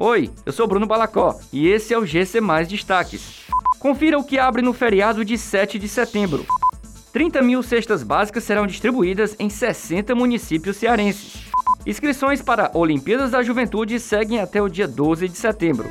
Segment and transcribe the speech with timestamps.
[0.00, 3.48] Oi, eu sou Bruno Balacó e esse é o GC Mais Destaques.
[3.80, 6.46] Confira o que abre no feriado de 7 de setembro.
[7.12, 11.50] 30 mil cestas básicas serão distribuídas em 60 municípios cearenses.
[11.84, 15.88] Inscrições para Olimpíadas da Juventude seguem até o dia 12 de setembro.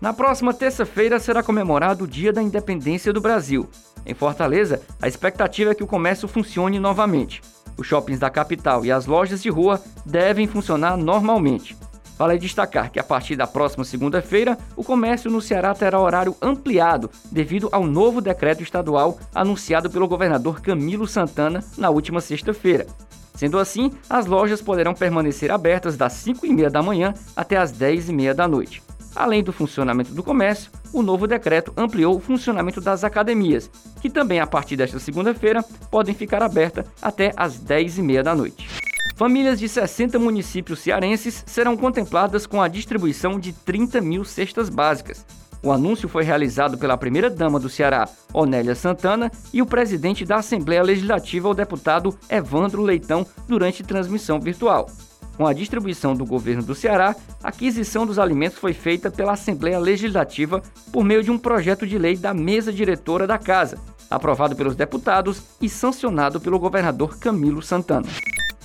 [0.00, 3.68] Na próxima terça-feira será comemorado o Dia da Independência do Brasil.
[4.06, 7.42] Em Fortaleza, a expectativa é que o comércio funcione novamente.
[7.76, 11.76] Os shoppings da capital e as lojas de rua devem funcionar normalmente.
[12.18, 17.10] Vale destacar que a partir da próxima segunda-feira, o comércio no Ceará terá horário ampliado
[17.30, 22.86] devido ao novo decreto estadual anunciado pelo governador Camilo Santana na última sexta-feira.
[23.34, 27.70] Sendo assim, as lojas poderão permanecer abertas das 5 e meia da manhã até as
[27.70, 28.82] 10 e meia da noite.
[29.14, 34.40] Além do funcionamento do comércio, o novo decreto ampliou o funcionamento das academias, que também
[34.40, 38.85] a partir desta segunda-feira podem ficar abertas até às 10h30 da noite.
[39.16, 45.24] Famílias de 60 municípios cearenses serão contempladas com a distribuição de 30 mil cestas básicas.
[45.62, 50.82] O anúncio foi realizado pela primeira-dama do Ceará, Onélia Santana, e o presidente da Assembleia
[50.82, 54.90] Legislativa, o deputado Evandro Leitão, durante transmissão virtual.
[55.38, 59.78] Com a distribuição do governo do Ceará, a aquisição dos alimentos foi feita pela Assembleia
[59.78, 63.78] Legislativa por meio de um projeto de lei da mesa diretora da Casa,
[64.10, 68.08] aprovado pelos deputados e sancionado pelo governador Camilo Santana.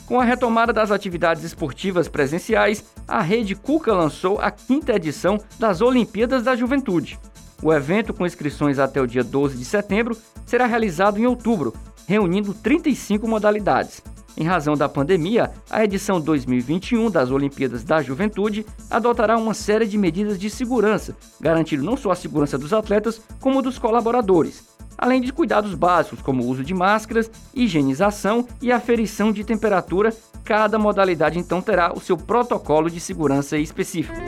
[0.06, 5.82] Com a retomada das atividades esportivas presenciais, a Rede Cuca lançou a quinta edição das
[5.82, 7.20] Olimpíadas da Juventude.
[7.64, 11.74] O evento, com inscrições até o dia 12 de setembro, será realizado em outubro,
[12.08, 14.02] reunindo 35 modalidades.
[14.38, 19.98] Em razão da pandemia, a edição 2021 das Olimpíadas da Juventude adotará uma série de
[19.98, 24.64] medidas de segurança, garantindo não só a segurança dos atletas, como dos colaboradores,
[24.98, 30.14] além de cuidados básicos como o uso de máscaras, higienização e aferição de temperatura.
[30.44, 34.20] Cada modalidade então terá o seu protocolo de segurança específico.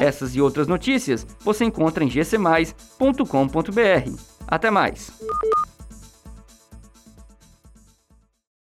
[0.00, 4.10] Essas e outras notícias você encontra em gcmais.com.br.
[4.46, 5.12] Até mais!